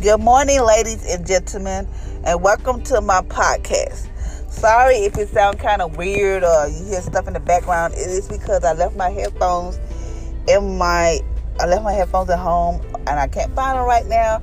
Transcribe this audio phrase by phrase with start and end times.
[0.00, 1.88] Good morning, ladies and gentlemen,
[2.24, 4.06] and welcome to my podcast.
[4.48, 7.94] Sorry if it sounds kind of weird or you hear stuff in the background.
[7.94, 9.80] It is because I left my headphones
[10.46, 11.18] in my
[11.58, 14.40] I left my headphones at home and I can't find them right now.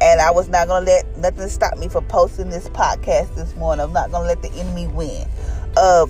[0.00, 3.84] And I was not gonna let nothing stop me from posting this podcast this morning.
[3.84, 5.28] I'm not gonna let the enemy win.
[5.76, 6.06] Uh,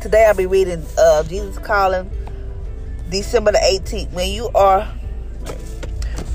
[0.00, 2.10] today I'll be reading uh, Jesus Calling,
[3.08, 4.10] December the 18th.
[4.10, 4.92] When you are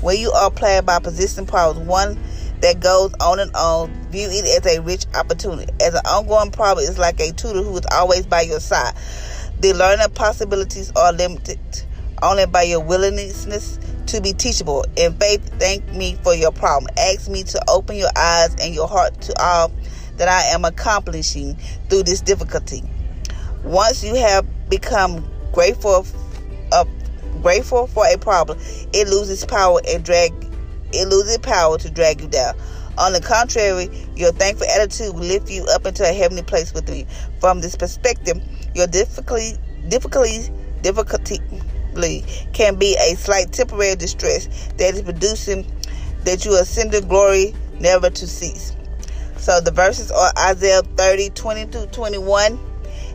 [0.00, 2.18] when you are playing by position problems, one
[2.60, 5.72] that goes on and on, view it as a rich opportunity.
[5.80, 8.94] As an ongoing problem, it's like a tutor who is always by your side.
[9.60, 11.58] The learning possibilities are limited
[12.22, 14.84] only by your willingness to be teachable.
[14.96, 16.92] In faith, thank me for your problem.
[16.98, 19.70] Ask me to open your eyes and your heart to all
[20.16, 21.56] that I am accomplishing
[21.88, 22.82] through this difficulty.
[23.64, 26.06] Once you have become grateful
[26.72, 26.84] uh,
[27.46, 28.58] grateful for a problem,
[28.92, 30.32] it loses power and drag
[30.92, 32.52] it loses power to drag you down.
[32.98, 36.90] On the contrary, your thankful attitude will lift you up into a heavenly place with
[36.90, 37.06] me.
[37.38, 38.42] From this perspective,
[38.74, 39.52] your difficulty
[39.88, 40.50] difficulty
[40.82, 41.38] difficulty
[42.52, 45.64] can be a slight temporary distress that is producing
[46.24, 48.74] that you ascend to glory never to cease.
[49.36, 52.58] So the verses are Isaiah 30, 20 through 21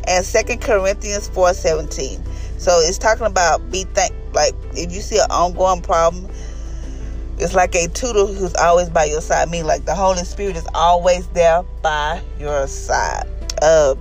[0.07, 2.23] and Second Corinthians 4, 17.
[2.57, 6.29] So it's talking about be thank like if you see an ongoing problem,
[7.37, 9.47] it's like a tutor who's always by your side.
[9.47, 13.27] I mean like the Holy Spirit is always there by your side.
[13.61, 13.95] Uh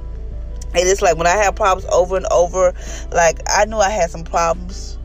[0.73, 2.73] and it's like when I have problems over and over,
[3.12, 4.98] like I knew I had some problems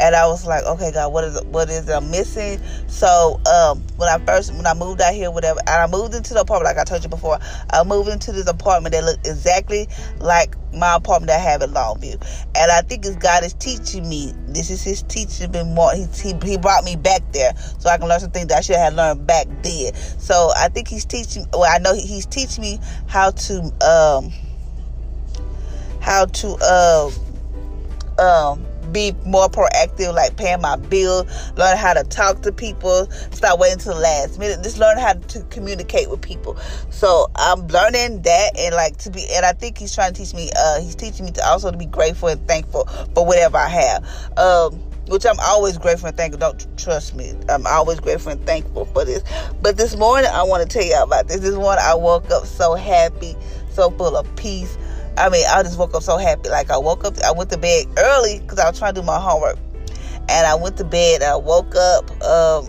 [0.00, 2.58] and I was like, okay, God, what is what is I'm missing?
[2.86, 6.32] So um, when I first when I moved out here, whatever, and I moved into
[6.32, 7.38] the apartment, like I told you before,
[7.70, 11.70] I moved into this apartment that looked exactly like my apartment that I have in
[11.70, 12.14] Longview,
[12.56, 14.32] and I think it's God is teaching me.
[14.48, 15.92] This is His teaching me more.
[15.92, 18.60] He, he He brought me back there so I can learn some things that I
[18.62, 19.94] should have learned back then.
[19.94, 21.46] So I think He's teaching.
[21.52, 24.32] Well, I know He's teaching me how to um
[26.00, 27.10] how to uh
[28.18, 33.58] um be more proactive, like paying my bill, learn how to talk to people, stop
[33.58, 36.56] waiting till the last minute, just learn how to communicate with people.
[36.90, 40.34] So I'm learning that and like to be, and I think he's trying to teach
[40.34, 43.68] me, uh, he's teaching me to also to be grateful and thankful for whatever I
[43.68, 44.38] have.
[44.38, 44.80] Um,
[45.10, 46.38] which I'm always grateful and thankful.
[46.38, 47.32] Don't trust me.
[47.48, 49.24] I'm always grateful and thankful for this.
[49.60, 51.40] But this morning, I want to tell y'all about this.
[51.40, 53.34] This morning, I woke up so happy,
[53.72, 54.78] so full of peace
[55.16, 56.48] I mean, I just woke up so happy.
[56.48, 59.06] Like I woke up, I went to bed early because I was trying to do
[59.06, 59.58] my homework,
[60.28, 61.22] and I went to bed.
[61.22, 62.68] I woke up um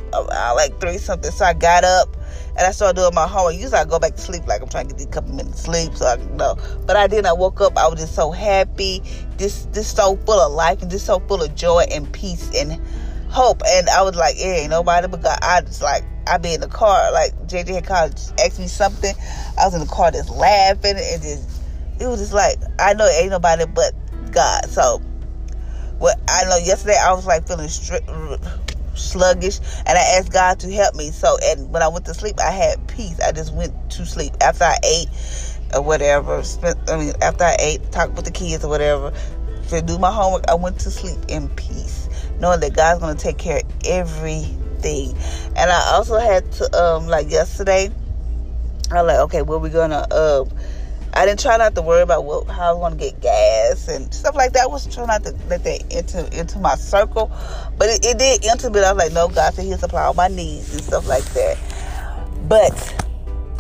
[0.56, 2.16] like three something, so I got up
[2.58, 3.56] and I started doing my homework.
[3.56, 5.96] Usually I go back to sleep, like I'm trying to get a couple minutes sleep,
[5.96, 6.58] so I can know.
[6.86, 7.28] But I didn't.
[7.28, 7.78] I woke up.
[7.78, 9.02] I was just so happy,
[9.38, 12.82] just just so full of life, and just so full of joy and peace and
[13.30, 13.62] hope.
[13.66, 15.40] And I was like, yeah, ain't nobody but God.
[15.42, 18.14] I just like I be in the car, like JJ had called,
[18.44, 19.16] asked me something.
[19.58, 21.61] I was in the car just laughing and just
[22.02, 23.94] it was just like I know it ain't nobody but
[24.32, 24.66] God.
[24.66, 24.98] So,
[26.00, 27.70] what I know yesterday I was like feeling
[28.96, 31.12] sluggish, and I asked God to help me.
[31.12, 33.20] So, and when I went to sleep, I had peace.
[33.20, 35.10] I just went to sleep after I ate
[35.76, 36.42] or whatever.
[36.44, 39.14] Spent, I mean, after I ate, talked with the kids or whatever,
[39.70, 42.10] to do my homework, I went to sleep in peace,
[42.40, 45.16] knowing that God's gonna take care of everything.
[45.56, 47.92] And I also had to, um, like yesterday,
[48.92, 50.08] I was like, okay, what we gonna.
[50.10, 50.46] Uh,
[51.14, 53.88] I didn't try not to worry about what, how I was going to get gas
[53.90, 54.64] and stuff like that.
[54.64, 57.30] I was trying not to let that into into my circle,
[57.78, 58.70] but it, it did enter.
[58.70, 61.26] But I was like, no, God said He'll supply all my needs and stuff like
[61.34, 61.58] that.
[62.48, 63.06] But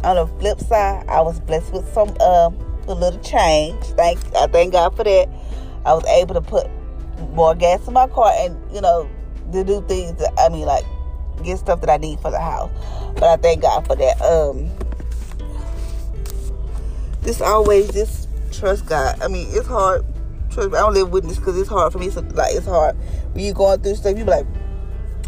[0.04, 2.52] on the flip side, I was blessed with some uh,
[2.88, 3.84] a little change.
[3.84, 5.30] Thank I thank God for that.
[5.86, 6.68] I was able to put
[7.34, 9.10] more gas in my car and you know
[9.52, 10.86] to do things that I mean like
[11.44, 12.72] get stuff that I need for the house.
[13.16, 14.22] But I thank God for that.
[14.22, 14.70] Um
[17.24, 19.22] just always just trust God.
[19.22, 20.06] I mean, it's hard.
[20.50, 22.10] Trust me, I don't live with this because it's hard for me.
[22.10, 22.96] So, like, it's hard
[23.34, 24.18] when you going through stuff.
[24.18, 24.46] You be like,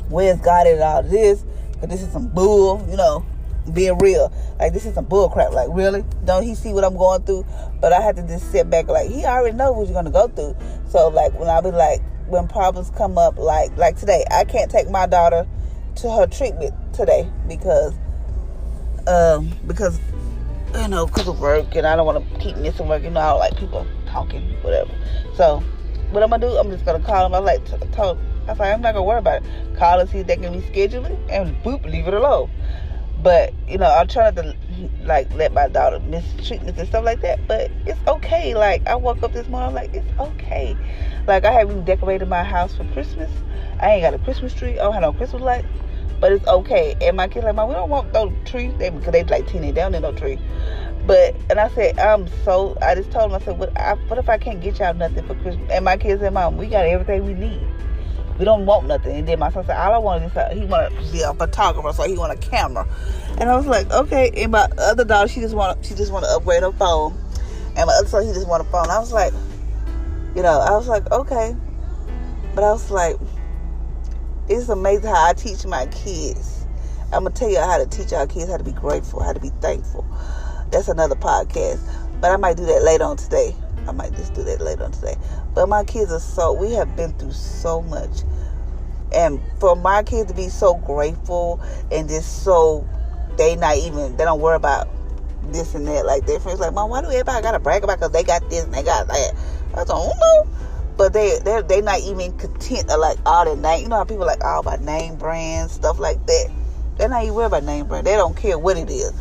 [0.10, 1.46] "Where's God in all this?"
[1.80, 3.26] But this is some bull, you know.
[3.72, 4.30] Being real,
[4.60, 5.54] like this is some bull crap.
[5.54, 6.04] Like, really?
[6.26, 7.46] Don't he see what I'm going through?
[7.80, 10.28] But I had to just sit back, like he already know what you're gonna go
[10.28, 10.58] through.
[10.90, 14.70] So, like, when I be like, when problems come up, like, like today, I can't
[14.70, 15.48] take my daughter
[15.96, 17.94] to her treatment today because,
[19.08, 19.98] um, because
[20.76, 23.04] you know, because of work, and I don't want to keep missing work.
[23.04, 24.92] You know, I don't like people talking, whatever.
[25.36, 25.60] So,
[26.12, 26.58] what I'm gonna do?
[26.58, 27.36] I'm just gonna call them.
[27.36, 28.18] I like to talk.
[28.48, 29.78] I was like, I'm not gonna worry about it.
[29.78, 32.50] Call and see if they can reschedule it, and boop, leave it alone.
[33.22, 34.56] But you know, I'm trying to
[35.04, 37.48] like let my daughter miss treatments and stuff like that.
[37.48, 38.56] But it's okay.
[38.56, 40.76] Like I woke up this morning, I'm like it's okay.
[41.28, 43.32] Like I haven't decorated my house for Christmas.
[43.80, 44.74] I ain't got a Christmas tree.
[44.74, 45.66] I don't have no Christmas light.
[46.24, 46.96] But it's okay.
[47.02, 48.70] And my kids like, Mom, we don't want no tree.
[48.78, 50.40] They because they like teenage, they don't need no tree.
[51.06, 52.78] But and I said, I'm so.
[52.82, 55.28] I just told them, I said, what, I, what if I can't get y'all nothing
[55.28, 55.70] for Christmas?
[55.70, 57.68] And my kids said, Mom, we got everything we need.
[58.40, 59.18] We don't want nothing.
[59.18, 61.92] And then my son said, all I want is he want to be a photographer,
[61.92, 62.88] so he want a camera.
[63.38, 64.32] And I was like, okay.
[64.38, 67.22] And my other daughter, she just want she just want to upgrade her phone.
[67.76, 68.90] And my other son, he just want a phone.
[68.90, 69.34] I was like,
[70.38, 71.54] you know, I was like, okay.
[72.56, 73.18] But I was like,
[74.50, 76.66] it's amazing how I teach my kids.
[77.14, 79.40] I'm gonna tell you how to teach our kids how to be grateful, how to
[79.40, 80.06] be thankful.
[80.72, 81.80] That's another podcast.
[82.20, 83.56] But I might do that later on today.
[83.88, 85.16] I might just do that later on today.
[85.54, 88.24] But my kids are so we have been through so much.
[89.14, 91.62] And for my kids to be so grateful
[91.92, 92.88] and just so
[93.38, 94.88] they not even they don't worry about
[95.52, 98.12] this and that like their friends like, Mom, why do everybody gotta brag about because
[98.12, 99.34] they got this and they got that?
[99.76, 100.48] I don't know.
[100.98, 103.84] But they they they not even content of like all the name.
[103.84, 106.52] You know how people like all about name brands stuff like that.
[106.98, 108.06] They're not even worried about name brand.
[108.06, 109.12] They don't care what it is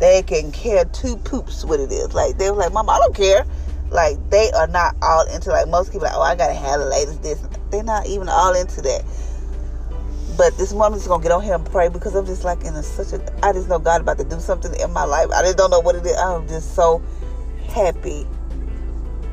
[0.00, 2.12] they can care two poops what it is.
[2.14, 3.44] Like they were like, Mama, I don't care.
[3.90, 6.86] Like they are not all into like most people like, oh I gotta have the
[6.86, 7.38] latest this.
[7.70, 9.04] They're not even all into that.
[10.36, 12.82] But this woman's gonna get on here and pray because I'm just like in a,
[12.82, 15.28] such a I just know God about to do something in my life.
[15.34, 16.16] I just don't know what it is.
[16.16, 17.02] I'm just so
[17.66, 18.26] happy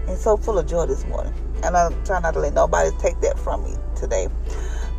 [0.07, 1.33] and so full of joy this morning.
[1.63, 4.27] And I'm trying not to let nobody take that from me today.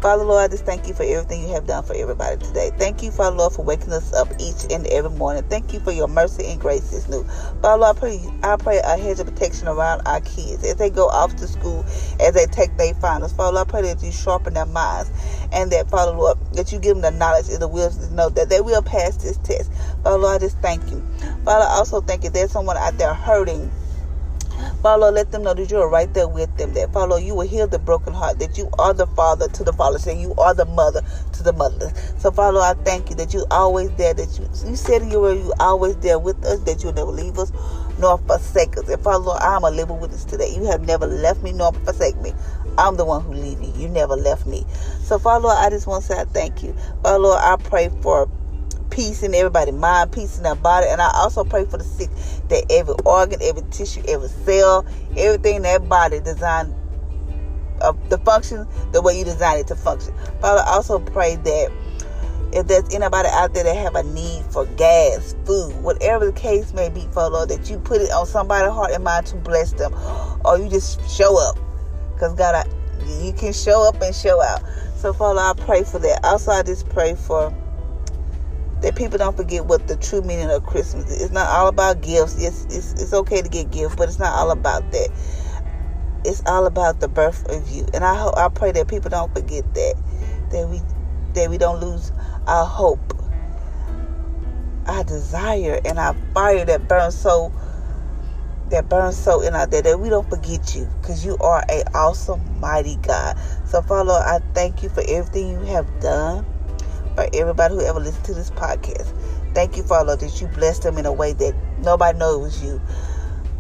[0.01, 2.71] Father Lord, I just thank you for everything you have done for everybody today.
[2.79, 5.43] Thank you, Father Lord, for waking us up each and every morning.
[5.51, 7.25] Thank you for your mercy and grace is new.
[7.61, 10.89] Father Lord, I pray, I pray a hedge of protection around our kids as they
[10.89, 11.85] go off to school,
[12.21, 13.33] as they take their finals.
[13.33, 15.11] Father Lord, I pray that you sharpen their minds
[15.53, 18.29] and that, Father Lord, that you give them the knowledge and the wisdom to know
[18.31, 19.73] that they will pass this test.
[20.05, 21.05] Father Lord, I just thank you.
[21.45, 23.69] Father, I also thank you there's someone out there hurting
[24.83, 26.75] Father, let them know that you are right there with them.
[26.75, 28.39] That, Father, you will heal the broken heart.
[28.39, 31.03] That you are the father to the fatherless and you are the mother
[31.33, 32.15] to the motherless.
[32.19, 34.15] So, Father, I thank you that you always there.
[34.15, 36.61] That you, you said you were you always there with us.
[36.61, 37.53] That you'll never leave us
[37.99, 38.89] nor forsake us.
[38.89, 40.55] And, Father, I'm a living witness today.
[40.55, 42.33] You have never left me nor forsake me.
[42.79, 43.73] I'm the one who leave you.
[43.77, 44.65] You never left me.
[45.03, 46.75] So, Father, I just want to say I thank you.
[47.03, 48.31] Father, I pray for
[48.99, 50.89] peace in everybody' mind, peace in their body.
[50.91, 52.11] And I also pray for the sick
[52.49, 54.85] that every organ, every tissue, every cell,
[55.17, 56.75] everything in that body designed
[57.81, 60.13] uh, the function the way you designed it to function.
[60.41, 61.71] Father, I also pray that
[62.53, 66.75] if there's anybody out there that have a need for gas, food, whatever the case
[66.75, 69.75] may be, Father, Lord, that you put it on somebody's heart and mind to bless
[69.75, 69.95] them,
[70.45, 71.57] or you just show up,
[72.15, 74.61] because God, I, you can show up and show out.
[74.97, 76.25] So, Father, I pray for that.
[76.25, 77.55] Also, I just pray for
[78.83, 81.23] that people don't forget what the true meaning of Christmas is.
[81.23, 82.43] It's not all about gifts.
[82.43, 85.09] It's, it's, it's okay to get gifts, but it's not all about that.
[86.25, 87.87] It's all about the birth of you.
[87.93, 89.95] And I hope I pray that people don't forget that.
[90.51, 90.81] That we
[91.35, 92.11] that we don't lose
[92.47, 93.15] our hope,
[94.87, 97.53] our desire, and our fire that burns so
[98.71, 101.83] that burns so in our day that we don't forget you because you are a
[101.95, 103.37] awesome mighty God.
[103.67, 106.47] So Father, I thank you for everything you have done
[107.33, 109.13] everybody who ever listened to this podcast.
[109.55, 112.63] Thank you, Father, that you blessed them in a way that nobody know it was
[112.63, 112.81] you.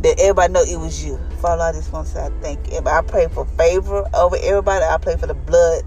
[0.02, 1.18] That everybody know it was you.
[1.40, 2.78] Father, I just want to say I thank you.
[2.86, 4.84] I pray for favor over everybody.
[4.84, 5.82] I pray for the blood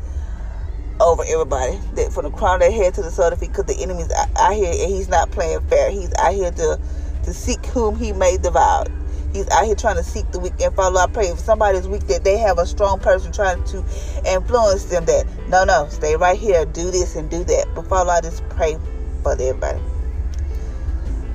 [1.00, 1.80] over everybody.
[1.96, 3.82] That from the crown of their head to the sole of their feet, because the
[3.82, 5.92] enemy's out here and he's not playing fair.
[5.92, 6.80] He's out here to
[7.24, 8.86] to seek whom he may devour.
[9.34, 11.00] He's out here trying to seek the weak and follow.
[11.00, 13.78] I pray if somebody's weak that they have a strong person trying to
[14.26, 17.68] influence them that no, no, stay right here, do this and do that.
[17.74, 18.78] But Father, I just pray
[19.24, 19.80] for everybody.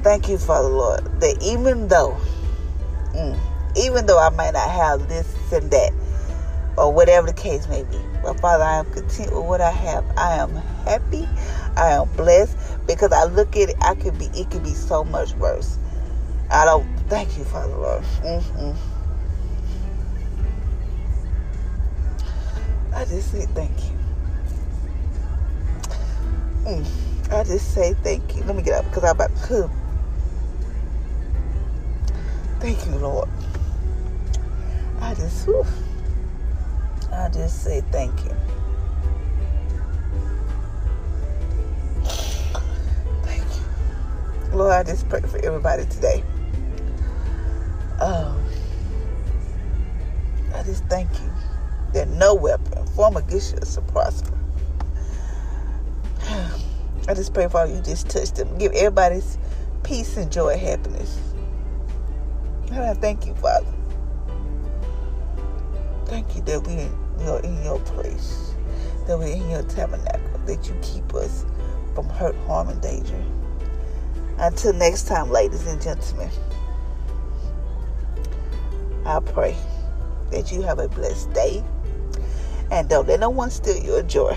[0.02, 2.16] Thank you, Father Lord, that even though,
[3.14, 3.38] mm,
[3.76, 5.92] even though I might not have this and that,
[6.76, 10.04] or whatever the case may be, but Father, I am content with what I have.
[10.18, 11.26] I am happy.
[11.76, 13.76] I am blessed because I look at it.
[13.80, 14.26] I could be.
[14.26, 15.78] It could be so much worse.
[16.50, 18.02] I don't thank you, Father Lord.
[18.22, 18.72] Mm-hmm.
[22.94, 23.96] I just say thank you.
[26.64, 26.86] Mm.
[27.32, 28.42] I just say thank you.
[28.44, 29.70] Let me get up because I'm about to.
[32.60, 33.28] Thank you, Lord.
[35.00, 35.64] I just, whew,
[37.12, 38.34] I just say thank you.
[43.22, 44.56] Thank you.
[44.56, 46.25] Lord, I just pray for everybody today.
[50.88, 51.30] Thank you
[51.92, 54.37] that no weapon form against you shall prosper.
[57.09, 58.59] I just pray, Father, you just touch them.
[58.59, 59.23] Give everybody
[59.83, 61.18] peace and joy and happiness.
[62.71, 63.73] And I thank you, Father.
[66.06, 66.88] Thank you that we
[67.26, 68.54] are in your place,
[69.06, 70.21] that we're in your tabernacle.
[70.47, 71.45] that you keep us
[71.95, 73.25] from hurt, harm, and danger.
[74.38, 76.30] Until next time, ladies and gentlemen,
[79.04, 79.56] I pray
[80.37, 81.64] that you have a blessed day
[82.71, 84.37] and don't let no one steal your joy.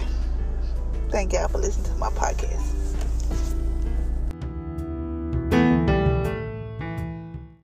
[1.09, 2.58] Thank y'all for listening to my podcast.